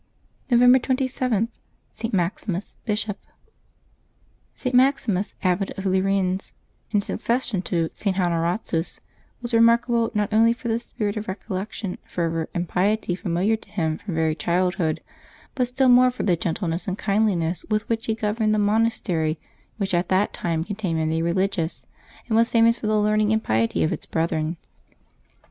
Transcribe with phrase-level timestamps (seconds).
[0.49, 1.49] November 27.—
[1.93, 2.11] ST.
[2.11, 3.19] MAXIMUS, Bishop.
[4.57, 4.71] @T.
[4.73, 6.53] Maximus, abbot of Lerins,
[6.89, 8.17] in succession to St.
[8.17, 8.99] Honoratus,
[9.43, 13.99] was remarkable not only for the spirit of recollection, fervor, and piety familiar to him
[13.99, 15.01] from very childhood,
[15.53, 19.39] but still more for the gentleness and kindliness with which he governed the monastery
[19.77, 21.85] which at that time contained many religious,
[22.27, 24.57] and was famous for the learning and piety of its brethren.